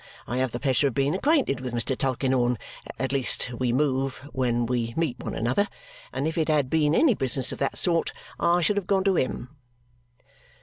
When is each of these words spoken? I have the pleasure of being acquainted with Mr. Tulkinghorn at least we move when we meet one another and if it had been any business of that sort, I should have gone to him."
I 0.25 0.37
have 0.37 0.51
the 0.51 0.59
pleasure 0.59 0.87
of 0.87 0.95
being 0.95 1.13
acquainted 1.13 1.61
with 1.61 1.75
Mr. 1.75 1.95
Tulkinghorn 1.95 2.57
at 2.97 3.11
least 3.11 3.51
we 3.59 3.71
move 3.71 4.27
when 4.33 4.65
we 4.65 4.95
meet 4.97 5.19
one 5.19 5.35
another 5.35 5.67
and 6.11 6.27
if 6.27 6.39
it 6.39 6.47
had 6.47 6.71
been 6.71 6.95
any 6.95 7.13
business 7.13 7.51
of 7.51 7.59
that 7.59 7.77
sort, 7.77 8.11
I 8.39 8.61
should 8.61 8.77
have 8.77 8.87
gone 8.87 9.03
to 9.03 9.15
him." 9.15 9.49